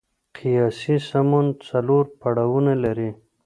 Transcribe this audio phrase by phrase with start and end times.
[0.37, 3.09] قیاسي سمون څلور پړاوونه لري.